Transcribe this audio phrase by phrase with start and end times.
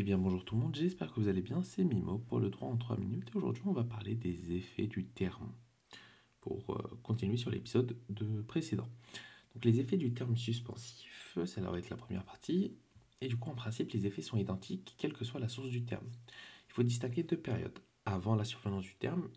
[0.00, 2.50] Eh bien bonjour tout le monde, j'espère que vous allez bien, c'est Mimo pour le
[2.50, 5.52] droit en 3 minutes et aujourd'hui on va parler des effets du terme
[6.40, 8.88] pour euh, continuer sur l'épisode de précédent.
[9.52, 12.76] Donc les effets du terme suspensif, ça va être la première partie
[13.20, 15.84] et du coup en principe les effets sont identiques quelle que soit la source du
[15.84, 16.06] terme.
[16.68, 17.80] Il faut distinguer deux périodes.
[18.04, 19.28] Avant la survenance du terme,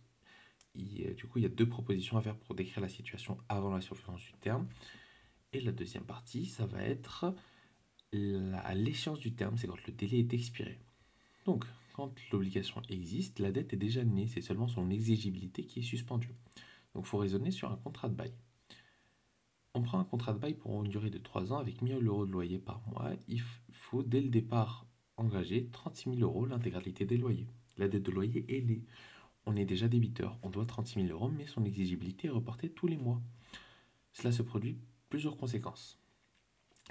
[0.75, 3.81] du coup il y a deux propositions à faire pour décrire la situation avant la
[3.81, 4.67] survenance du terme
[5.53, 7.33] et la deuxième partie ça va être
[8.13, 10.79] à l'échéance du terme, c'est quand le délai est expiré.
[11.45, 15.83] Donc, quand l'obligation existe, la dette est déjà née, c'est seulement son exigibilité qui est
[15.83, 16.35] suspendue.
[16.93, 18.33] Donc, il faut raisonner sur un contrat de bail.
[19.73, 22.25] On prend un contrat de bail pour une durée de 3 ans avec 1000 euros
[22.25, 23.11] de loyer par mois.
[23.29, 27.47] Il faut dès le départ engager 36 000 euros l'intégralité des loyers.
[27.77, 28.83] La dette de loyer est née.
[29.45, 32.87] On est déjà débiteur, on doit 36 000 euros, mais son exigibilité est reportée tous
[32.87, 33.21] les mois.
[34.11, 34.77] Cela se produit
[35.09, 36.00] plusieurs conséquences.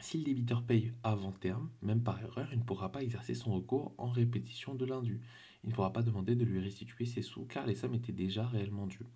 [0.01, 3.53] Si le débiteur paye avant terme, même par erreur, il ne pourra pas exercer son
[3.53, 5.21] recours en répétition de l'indu.
[5.63, 8.47] Il ne pourra pas demander de lui restituer ses sous car les sommes étaient déjà
[8.47, 9.07] réellement dues.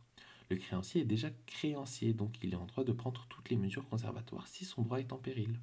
[0.51, 3.89] Le créancier est déjà créancier, donc il est en droit de prendre toutes les mesures
[3.89, 5.59] conservatoires si son droit est en péril.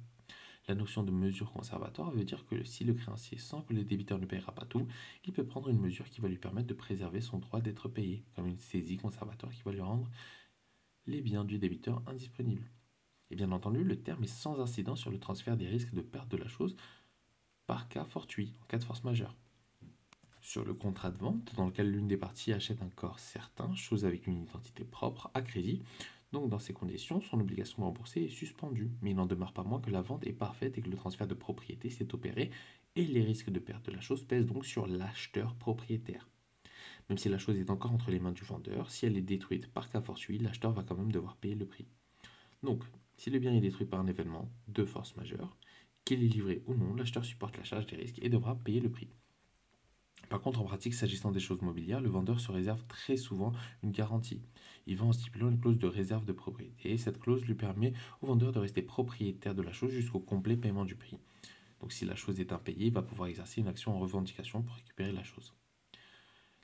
[0.66, 4.18] La notion de mesure conservatoire veut dire que si le créancier sent que le débiteur
[4.18, 4.86] ne paiera pas tout,
[5.24, 8.24] il peut prendre une mesure qui va lui permettre de préserver son droit d'être payé,
[8.34, 10.10] comme une saisie conservatoire qui va lui rendre
[11.06, 12.70] les biens du débiteur indisponibles.
[13.32, 16.28] Et bien entendu, le terme est sans incident sur le transfert des risques de perte
[16.28, 16.76] de la chose
[17.66, 19.34] par cas fortuit, en cas de force majeure.
[20.42, 24.04] Sur le contrat de vente, dans lequel l'une des parties achète un corps certain, chose
[24.04, 25.82] avec une identité propre, à crédit,
[26.32, 29.62] donc dans ces conditions, son obligation de rembourser est suspendue, mais il n'en demeure pas
[29.62, 32.50] moins que la vente est parfaite et que le transfert de propriété s'est opéré,
[32.96, 36.28] et les risques de perte de la chose pèsent donc sur l'acheteur propriétaire.
[37.08, 39.68] Même si la chose est encore entre les mains du vendeur, si elle est détruite
[39.68, 41.86] par cas fortuit, l'acheteur va quand même devoir payer le prix.
[42.62, 42.84] Donc,
[43.22, 45.56] si le bien est détruit par un événement de force majeure,
[46.04, 48.90] qu'il est livré ou non, l'acheteur supporte la charge des risques et devra payer le
[48.90, 49.10] prix.
[50.28, 53.52] Par contre, en pratique, s'agissant des choses mobilières, le vendeur se réserve très souvent
[53.84, 54.42] une garantie.
[54.88, 56.90] Il vend en stipulant une clause de réserve de propriété.
[56.90, 57.92] Et cette clause lui permet
[58.22, 61.20] au vendeur de rester propriétaire de la chose jusqu'au complet paiement du prix.
[61.78, 64.74] Donc si la chose est impayée, il va pouvoir exercer une action en revendication pour
[64.74, 65.54] récupérer la chose.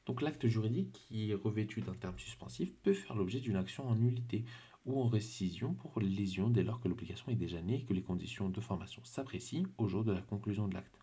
[0.07, 3.95] Donc l'acte juridique qui est revêtu d'un terme suspensif peut faire l'objet d'une action en
[3.95, 4.45] nullité
[4.89, 8.03] ou en récision pour lésion dès lors que l'obligation est déjà née et que les
[8.03, 10.99] conditions de formation s'apprécient au jour de la conclusion de l'acte.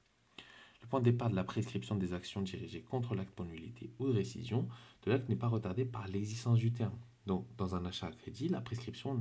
[0.81, 4.07] Le point de départ de la prescription des actions dirigées contre l'acte pour nullité ou
[4.07, 4.67] de récision
[5.03, 6.97] de l'acte n'est pas retardé par l'existence du terme.
[7.27, 9.19] Donc, dans un achat à crédit, la prescription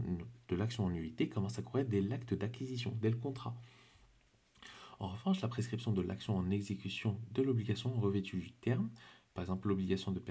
[0.48, 3.54] de l'action en nullité commence à courir dès l'acte d'acquisition, dès le contrat.
[4.98, 8.91] En revanche, la prescription de l'action en exécution de l'obligation revêtue du terme,
[9.34, 10.22] par exemple l'obligation de,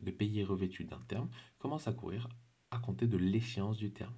[0.00, 2.28] de payer revêtue d'un terme, commence à courir
[2.70, 4.14] à compter de l'échéance du terme.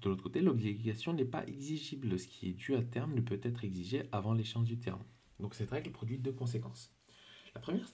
[0.00, 2.18] De l'autre côté, l'obligation n'est pas exigible.
[2.18, 5.02] Ce qui est dû à terme ne peut être exigé avant l'échéance du terme.
[5.38, 6.94] Donc cette règle produit deux conséquences.
[7.54, 7.90] La première,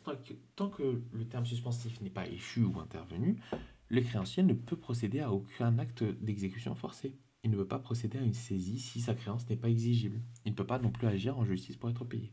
[0.54, 3.40] tant que le terme suspensif n'est pas échu ou intervenu,
[3.88, 7.16] le créancier ne peut procéder à aucun acte d'exécution forcée.
[7.42, 10.20] Il ne peut pas procéder à une saisie si sa créance n'est pas exigible.
[10.44, 12.32] Il ne peut pas non plus agir en justice pour être payé.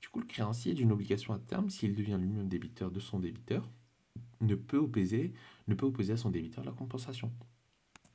[0.00, 3.70] Du coup, le créancier d'une obligation à terme, s'il devient lui-même débiteur de son débiteur,
[4.42, 5.32] ne peut, opposer,
[5.68, 7.32] ne peut opposer à son débiteur la compensation.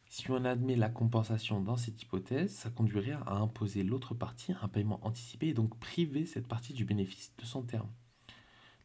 [0.09, 4.67] Si on admet la compensation dans cette hypothèse, ça conduirait à imposer l'autre partie un
[4.69, 7.89] paiement anticipé et donc priver cette partie du bénéfice de son terme.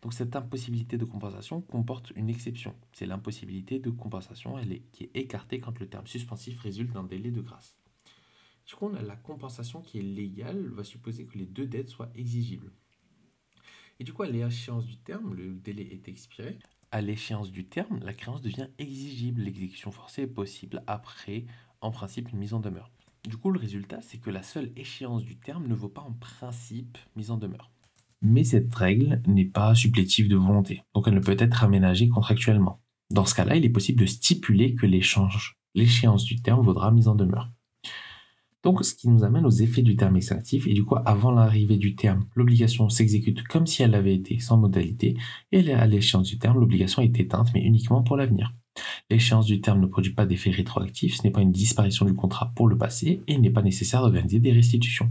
[0.03, 2.75] Donc cette impossibilité de compensation comporte une exception.
[2.93, 4.57] C'est l'impossibilité de compensation
[4.91, 7.77] qui est écartée quand le terme suspensif résulte d'un délai de grâce.
[8.67, 11.89] Du coup, on a la compensation qui est légale, va supposer que les deux dettes
[11.89, 12.73] soient exigibles.
[14.01, 16.59] Et du coup, à l'échéance du terme, le délai est expiré,
[16.93, 19.41] à l'échéance du terme, la créance devient exigible.
[19.41, 21.47] L'exécution forcée est possible après,
[21.81, 22.93] en principe, une mise en demeure.
[23.29, 26.13] Du coup, le résultat, c'est que la seule échéance du terme ne vaut pas en
[26.13, 27.71] principe mise en demeure.
[28.21, 32.81] Mais cette règle n'est pas supplétive de volonté, donc elle ne peut être aménagée contractuellement.
[33.11, 37.15] Dans ce cas-là, il est possible de stipuler que l'échéance du terme vaudra mise en
[37.15, 37.51] demeure.
[38.63, 41.79] Donc, ce qui nous amène aux effets du terme extinctif, et du coup, avant l'arrivée
[41.79, 45.17] du terme, l'obligation s'exécute comme si elle avait été sans modalité,
[45.51, 48.55] et à l'échéance du terme, l'obligation est éteinte, mais uniquement pour l'avenir.
[49.11, 52.53] L'échéance du terme ne produit pas d'effet rétroactif, ce n'est pas une disparition du contrat
[52.55, 55.11] pour le passé, et il n'est pas nécessaire d'organiser des restitutions.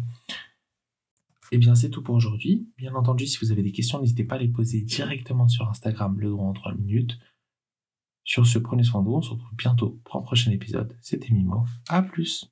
[1.51, 2.69] Eh bien, c'est tout pour aujourd'hui.
[2.77, 6.17] Bien entendu, si vous avez des questions, n'hésitez pas à les poser directement sur Instagram,
[6.17, 7.19] le droit en 3 minutes.
[8.23, 10.95] Sur ce, prenez soin de vous, on se retrouve bientôt pour un prochain épisode.
[11.01, 11.65] C'était Mimo.
[11.89, 12.49] À plus!